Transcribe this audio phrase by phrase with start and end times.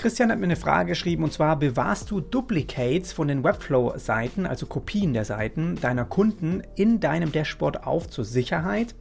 [0.00, 4.64] Christian hat mir eine Frage geschrieben und zwar bewahrst du Duplicates von den Webflow-Seiten, also
[4.64, 8.94] Kopien der Seiten deiner Kunden in deinem Dashboard auf zur Sicherheit.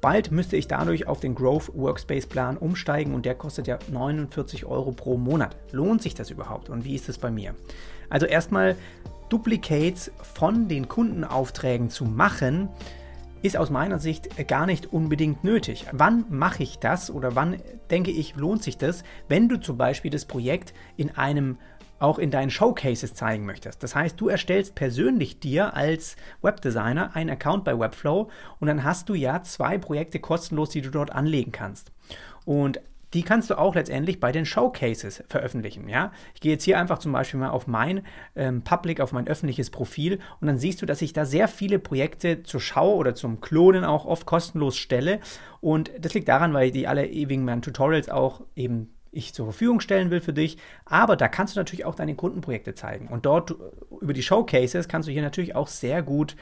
[0.00, 4.64] Bald müsste ich dadurch auf den Growth Workspace Plan umsteigen und der kostet ja 49
[4.64, 5.56] Euro pro Monat.
[5.72, 7.56] Lohnt sich das überhaupt und wie ist es bei mir?
[8.08, 8.76] Also erstmal
[9.30, 12.68] Duplicates von den Kundenaufträgen zu machen,
[13.44, 15.84] ist aus meiner Sicht gar nicht unbedingt nötig.
[15.92, 20.10] Wann mache ich das oder wann denke ich, lohnt sich das, wenn du zum Beispiel
[20.10, 21.58] das Projekt in einem
[21.98, 23.82] auch in deinen Showcases zeigen möchtest.
[23.82, 28.30] Das heißt, du erstellst persönlich dir als Webdesigner einen Account bei Webflow
[28.60, 31.92] und dann hast du ja zwei Projekte kostenlos, die du dort anlegen kannst.
[32.46, 32.80] Und
[33.14, 35.88] die kannst du auch letztendlich bei den Showcases veröffentlichen.
[35.88, 36.12] Ja?
[36.34, 38.02] Ich gehe jetzt hier einfach zum Beispiel mal auf mein
[38.34, 41.78] ähm, Public, auf mein öffentliches Profil und dann siehst du, dass ich da sehr viele
[41.78, 45.20] Projekte zur Schau oder zum Klonen auch oft kostenlos stelle.
[45.60, 49.78] Und das liegt daran, weil die alle ewigen meinen Tutorials auch eben ich zur Verfügung
[49.78, 50.58] stellen will für dich.
[50.84, 53.06] Aber da kannst du natürlich auch deine Kundenprojekte zeigen.
[53.06, 53.54] Und dort
[54.00, 56.34] über die Showcases kannst du hier natürlich auch sehr gut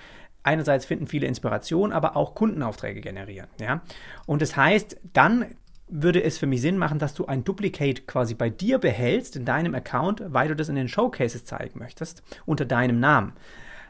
[0.42, 3.48] einerseits finden viele Inspiration, aber auch Kundenaufträge generieren.
[3.60, 3.82] Ja?
[4.26, 5.46] Und das heißt, dann
[5.92, 9.44] würde es für mich Sinn machen, dass du ein Duplicate quasi bei dir behältst in
[9.44, 13.34] deinem Account, weil du das in den Showcases zeigen möchtest, unter deinem Namen.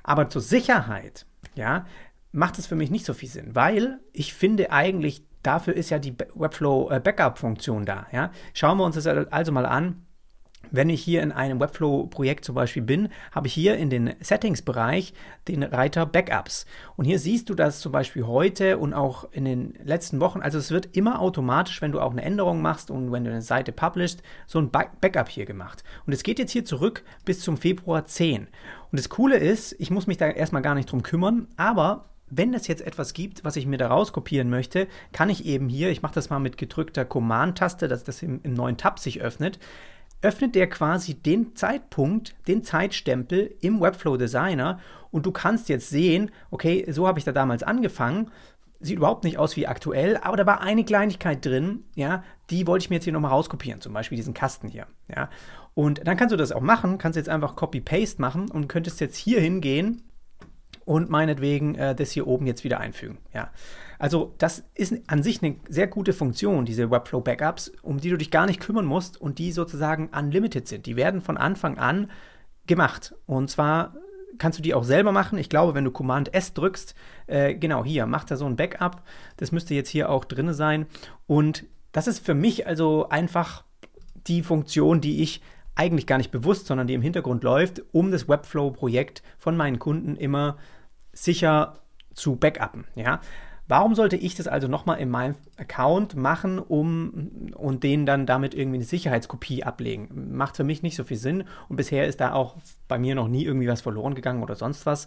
[0.03, 1.86] Aber zur Sicherheit, ja,
[2.33, 6.00] macht es für mich nicht so viel Sinn, weil ich finde eigentlich, dafür ist ja
[6.00, 8.06] die Webflow äh, Backup-Funktion da.
[8.11, 8.33] Ja.
[8.53, 10.05] Schauen wir uns das also mal an
[10.70, 15.12] wenn ich hier in einem Webflow-Projekt zum Beispiel bin, habe ich hier in den Settings-Bereich
[15.48, 16.66] den Reiter Backups.
[16.96, 20.40] Und hier siehst du das zum Beispiel heute und auch in den letzten Wochen.
[20.40, 23.42] Also es wird immer automatisch, wenn du auch eine Änderung machst und wenn du eine
[23.42, 25.84] Seite publishst, so ein Backup hier gemacht.
[26.06, 28.42] Und es geht jetzt hier zurück bis zum Februar 10.
[28.42, 32.55] Und das Coole ist, ich muss mich da erstmal gar nicht drum kümmern, aber wenn
[32.55, 36.00] es jetzt etwas gibt, was ich mir da rauskopieren möchte, kann ich eben hier, ich
[36.00, 39.58] mache das mal mit gedrückter Command-Taste, dass das im, im neuen Tab sich öffnet,
[40.22, 44.78] öffnet der quasi den Zeitpunkt, den Zeitstempel im Webflow Designer
[45.10, 48.30] und du kannst jetzt sehen, okay, so habe ich da damals angefangen.
[48.80, 52.84] Sieht überhaupt nicht aus wie aktuell, aber da war eine Kleinigkeit drin, ja, die wollte
[52.84, 55.28] ich mir jetzt hier nochmal rauskopieren, zum Beispiel diesen Kasten hier, ja.
[55.74, 59.16] Und dann kannst du das auch machen, kannst jetzt einfach Copy-Paste machen und könntest jetzt
[59.16, 60.02] hier hingehen
[60.84, 63.18] und meinetwegen äh, das hier oben jetzt wieder einfügen.
[63.32, 63.50] Ja.
[63.98, 68.16] Also das ist an sich eine sehr gute Funktion, diese Webflow Backups, um die du
[68.16, 70.86] dich gar nicht kümmern musst und die sozusagen unlimited sind.
[70.86, 72.10] Die werden von Anfang an
[72.66, 73.14] gemacht.
[73.26, 73.94] Und zwar
[74.38, 75.38] kannst du die auch selber machen.
[75.38, 76.94] Ich glaube, wenn du Command S drückst,
[77.26, 79.02] äh, genau hier, macht er so ein Backup.
[79.36, 80.86] Das müsste jetzt hier auch drin sein.
[81.26, 83.64] Und das ist für mich also einfach
[84.26, 85.42] die Funktion, die ich
[85.74, 90.16] eigentlich gar nicht bewusst, sondern die im Hintergrund läuft, um das Webflow-Projekt von meinen Kunden
[90.16, 90.56] immer
[91.12, 91.78] sicher
[92.14, 92.84] zu backuppen.
[92.94, 93.20] Ja?
[93.68, 98.55] Warum sollte ich das also nochmal in meinem Account machen, um und den dann damit
[98.55, 100.36] irgendwie eine Sicherheitskopie ablegen?
[100.36, 102.56] Macht für mich nicht so viel Sinn und bisher ist da auch
[102.86, 105.06] bei mir noch nie irgendwie was verloren gegangen oder sonst was.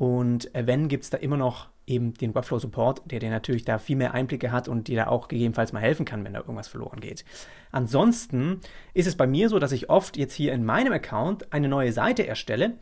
[0.00, 3.76] Und wenn, gibt es da immer noch eben den Webflow Support, der dir natürlich da
[3.76, 6.68] viel mehr Einblicke hat und dir da auch gegebenenfalls mal helfen kann, wenn da irgendwas
[6.68, 7.22] verloren geht.
[7.70, 8.60] Ansonsten
[8.94, 11.92] ist es bei mir so, dass ich oft jetzt hier in meinem Account eine neue
[11.92, 12.78] Seite erstelle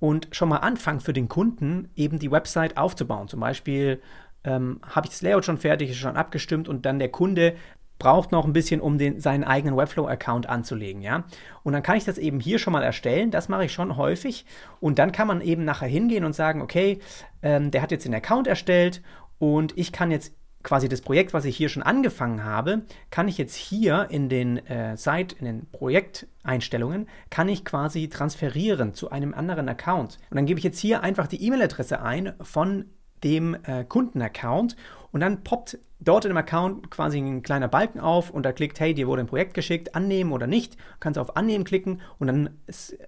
[0.00, 3.28] und schon mal anfange für den Kunden eben die Website aufzubauen.
[3.28, 4.02] Zum Beispiel
[4.42, 7.54] ähm, habe ich das Layout schon fertig, ist schon abgestimmt und dann der Kunde
[7.98, 11.24] braucht noch ein bisschen, um den, seinen eigenen Webflow-Account anzulegen, ja.
[11.62, 14.44] Und dann kann ich das eben hier schon mal erstellen, das mache ich schon häufig.
[14.80, 16.98] Und dann kann man eben nachher hingehen und sagen, okay,
[17.42, 19.02] ähm, der hat jetzt den Account erstellt
[19.38, 20.34] und ich kann jetzt
[20.66, 24.58] quasi das Projekt, was ich hier schon angefangen habe, kann ich jetzt hier in den
[24.66, 30.18] äh, Site, in den Projekteinstellungen, kann ich quasi transferieren zu einem anderen Account.
[30.28, 32.86] Und dann gebe ich jetzt hier einfach die E-Mail-Adresse ein von
[33.22, 34.76] dem äh, Kundenaccount
[35.16, 38.78] und dann poppt dort in dem Account quasi ein kleiner Balken auf und da klickt,
[38.80, 40.74] hey, dir wurde ein Projekt geschickt, annehmen oder nicht.
[40.74, 42.50] Du kannst auf Annehmen klicken und dann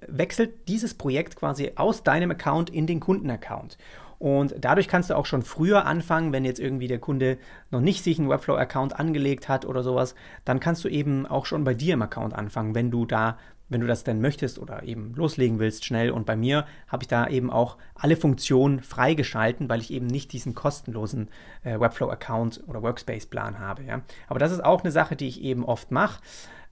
[0.07, 3.77] wechselt dieses Projekt quasi aus deinem Account in den Kundenaccount.
[4.19, 7.39] Und dadurch kannst du auch schon früher anfangen, wenn jetzt irgendwie der Kunde
[7.71, 10.15] noch nicht sich einen Webflow-Account angelegt hat oder sowas,
[10.45, 13.81] dann kannst du eben auch schon bei dir im Account anfangen, wenn du da wenn
[13.81, 16.11] du das denn möchtest oder eben loslegen willst, schnell.
[16.11, 20.33] Und bei mir habe ich da eben auch alle Funktionen freigeschalten, weil ich eben nicht
[20.33, 21.29] diesen kostenlosen
[21.65, 23.85] äh, Webflow-Account oder Workspace-Plan habe.
[23.85, 24.01] Ja.
[24.27, 26.23] Aber das ist auch eine Sache, die ich eben oft mache.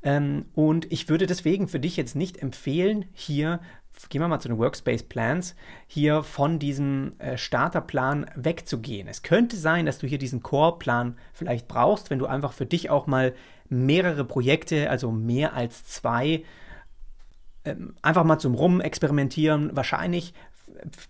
[0.03, 3.61] Ähm, und ich würde deswegen für dich jetzt nicht empfehlen, hier,
[4.09, 5.55] gehen wir mal zu den Workspace Plans,
[5.87, 9.09] hier von diesem äh, Starterplan wegzugehen.
[9.09, 12.91] Es könnte sein, dass du hier diesen Core-Plan vielleicht brauchst, wenn du einfach für dich
[12.91, 13.35] auch mal
[13.69, 16.45] mehrere Projekte, also mehr als zwei,
[17.65, 20.35] ähm, einfach mal zum Rumexperimentieren wahrscheinlich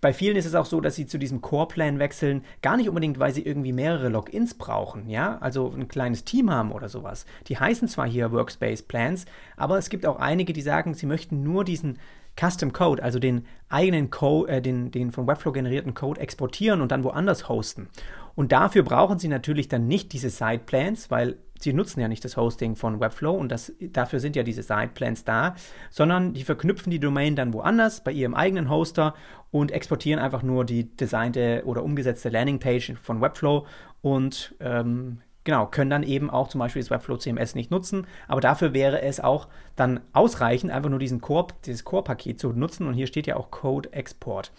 [0.01, 3.19] bei vielen ist es auch so, dass sie zu diesem Core-Plan wechseln, gar nicht unbedingt,
[3.19, 7.25] weil sie irgendwie mehrere Logins brauchen, ja, also ein kleines Team haben oder sowas.
[7.47, 9.25] Die heißen zwar hier Workspace Plans,
[9.55, 11.99] aber es gibt auch einige, die sagen, sie möchten nur diesen
[12.39, 16.91] Custom Code, also den eigenen Code, äh, den, den von Webflow generierten Code exportieren und
[16.91, 17.89] dann woanders hosten.
[18.35, 22.37] Und dafür brauchen Sie natürlich dann nicht diese Sideplans, weil Sie nutzen ja nicht das
[22.37, 25.55] Hosting von Webflow und das, dafür sind ja diese Sideplans da,
[25.89, 29.15] sondern die verknüpfen die Domain dann woanders bei Ihrem eigenen Hoster
[29.49, 33.65] und exportieren einfach nur die designte oder umgesetzte Landingpage von Webflow
[34.01, 38.05] und ähm, genau, können dann eben auch zum Beispiel das Webflow CMS nicht nutzen.
[38.27, 39.47] Aber dafür wäre es auch
[39.77, 42.85] dann ausreichend, einfach nur diesen Core, dieses Core-Paket zu nutzen.
[42.85, 44.51] Und hier steht ja auch Code Export.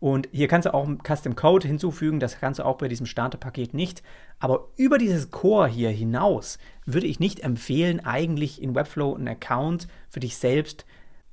[0.00, 3.74] Und hier kannst du auch Custom Code hinzufügen, das kannst du auch bei diesem Starterpaket
[3.74, 4.02] nicht.
[4.40, 9.86] Aber über dieses Core hier hinaus würde ich nicht empfehlen, eigentlich in Webflow einen Account
[10.10, 10.84] für dich selbst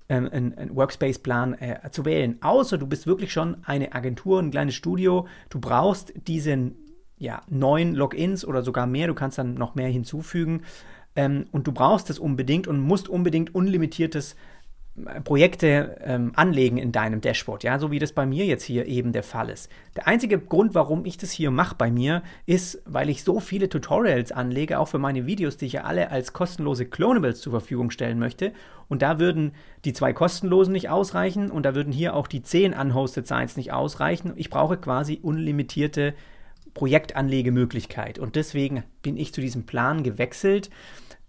[0.09, 2.37] ähm, einen, Workspace-Plan äh, zu wählen.
[2.41, 5.27] Außer du bist wirklich schon eine Agentur, ein kleines Studio.
[5.49, 6.75] Du brauchst diesen
[7.21, 9.05] ja, neun Logins oder sogar mehr.
[9.05, 10.63] Du kannst dann noch mehr hinzufügen.
[11.15, 14.35] Ähm, und du brauchst es unbedingt und musst unbedingt unlimitiertes
[15.05, 18.87] äh, Projekte ähm, anlegen in deinem Dashboard, ja, so wie das bei mir jetzt hier
[18.87, 19.69] eben der Fall ist.
[19.95, 23.69] Der einzige Grund, warum ich das hier mache bei mir, ist, weil ich so viele
[23.69, 27.91] Tutorials anlege, auch für meine Videos, die ich ja alle als kostenlose Clonables zur Verfügung
[27.91, 28.51] stellen möchte.
[28.87, 29.51] Und da würden
[29.85, 33.73] die zwei kostenlosen nicht ausreichen und da würden hier auch die zehn unhosted Sites nicht
[33.73, 34.33] ausreichen.
[34.37, 36.15] Ich brauche quasi unlimitierte
[36.73, 38.19] Projektanlegemöglichkeit.
[38.19, 40.69] Und deswegen bin ich zu diesem Plan gewechselt.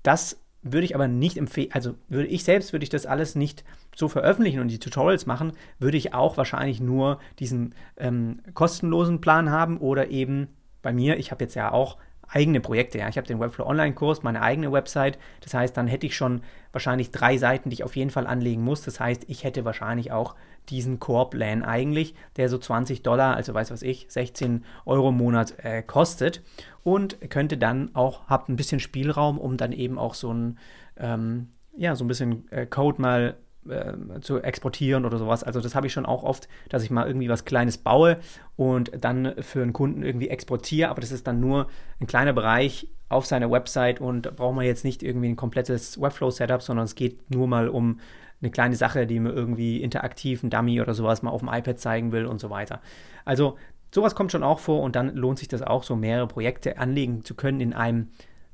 [0.02, 3.64] Das würde ich aber nicht empfehlen, also würde ich selbst, würde ich das alles nicht
[3.94, 9.50] so veröffentlichen und die Tutorials machen, würde ich auch wahrscheinlich nur diesen ähm, kostenlosen Plan
[9.50, 10.48] haben oder eben
[10.80, 11.98] bei mir, ich habe jetzt ja auch
[12.28, 12.98] eigene Projekte.
[12.98, 13.08] Ja.
[13.08, 15.18] Ich habe den Webflow Online-Kurs, meine eigene Website.
[15.40, 16.42] Das heißt, dann hätte ich schon
[16.72, 18.82] wahrscheinlich drei Seiten, die ich auf jeden Fall anlegen muss.
[18.82, 20.34] Das heißt, ich hätte wahrscheinlich auch
[20.68, 25.54] diesen Core-Plan eigentlich, der so 20 Dollar, also weiß was ich, 16 Euro im Monat
[25.58, 26.42] äh, kostet.
[26.84, 30.58] Und könnte dann auch, habt ein bisschen Spielraum, um dann eben auch so ein,
[30.96, 33.36] ähm, ja, so ein bisschen äh, Code mal
[33.68, 35.44] äh, zu exportieren oder sowas.
[35.44, 38.18] Also das habe ich schon auch oft, dass ich mal irgendwie was Kleines baue
[38.56, 41.68] und dann für einen Kunden irgendwie exportiere, aber das ist dann nur
[42.00, 46.62] ein kleiner Bereich auf seiner Website und braucht man jetzt nicht irgendwie ein komplettes Webflow-Setup,
[46.62, 48.00] sondern es geht nur mal um
[48.40, 51.78] eine kleine Sache, die mir irgendwie interaktiv, ein Dummy oder sowas mal auf dem iPad
[51.78, 52.80] zeigen will und so weiter.
[53.24, 53.56] Also
[53.94, 57.24] sowas kommt schon auch vor und dann lohnt sich das auch, so mehrere Projekte anlegen
[57.24, 58.08] zu können in einem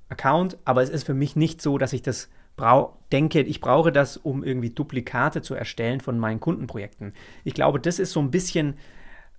[0.08, 2.28] Account, aber es ist für mich nicht so, dass ich das
[3.12, 7.12] denke, ich brauche das, um irgendwie Duplikate zu erstellen von meinen Kundenprojekten.
[7.44, 8.74] Ich glaube, das ist so ein bisschen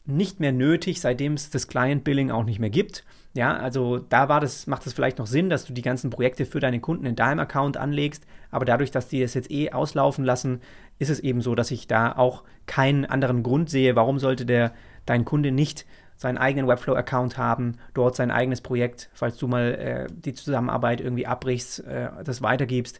[0.05, 3.05] nicht mehr nötig, seitdem es das Client Billing auch nicht mehr gibt.
[3.35, 6.45] Ja, also da war das, macht es vielleicht noch Sinn, dass du die ganzen Projekte
[6.45, 10.25] für deine Kunden in deinem Account anlegst, aber dadurch, dass die es jetzt eh auslaufen
[10.25, 10.61] lassen,
[10.97, 14.73] ist es eben so, dass ich da auch keinen anderen Grund sehe, warum sollte der
[15.05, 15.85] dein Kunde nicht
[16.19, 21.25] seinen eigenen Webflow-Account haben, dort sein eigenes Projekt, falls du mal äh, die Zusammenarbeit irgendwie
[21.25, 22.99] abbrichst, äh, das weitergibst,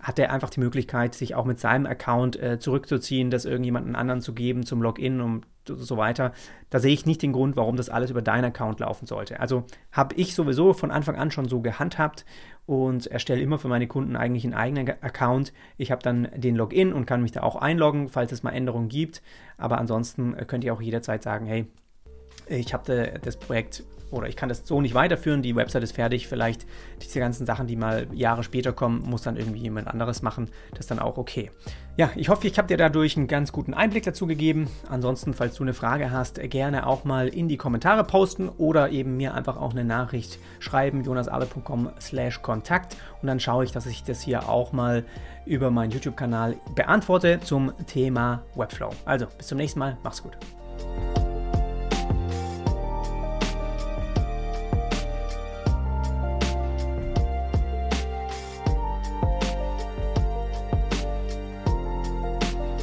[0.00, 4.20] hat er einfach die Möglichkeit, sich auch mit seinem Account äh, zurückzuziehen, das irgendjemanden anderen
[4.20, 6.32] zu geben zum Login und so weiter.
[6.68, 9.38] Da sehe ich nicht den Grund, warum das alles über deinen Account laufen sollte.
[9.38, 9.62] Also
[9.92, 12.24] habe ich sowieso von Anfang an schon so gehandhabt
[12.66, 15.52] und erstelle immer für meine Kunden eigentlich einen eigenen Account.
[15.76, 18.88] Ich habe dann den Login und kann mich da auch einloggen, falls es mal Änderungen
[18.88, 19.22] gibt.
[19.56, 21.66] Aber ansonsten äh, könnt ihr auch jederzeit sagen, hey,
[22.48, 26.28] ich habe das Projekt oder ich kann das so nicht weiterführen, die Website ist fertig,
[26.28, 26.66] vielleicht
[27.02, 30.80] diese ganzen Sachen, die mal Jahre später kommen, muss dann irgendwie jemand anderes machen, das
[30.80, 31.50] ist dann auch okay.
[31.96, 34.68] Ja, ich hoffe, ich habe dir dadurch einen ganz guten Einblick dazu gegeben.
[34.88, 39.16] Ansonsten, falls du eine Frage hast, gerne auch mal in die Kommentare posten oder eben
[39.16, 44.04] mir einfach auch eine Nachricht schreiben, jonasale.com slash Kontakt und dann schaue ich, dass ich
[44.04, 45.04] das hier auch mal
[45.46, 48.90] über meinen YouTube-Kanal beantworte zum Thema Webflow.
[49.04, 50.36] Also, bis zum nächsten Mal, mach's gut.